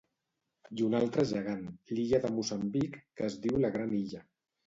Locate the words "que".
3.19-3.27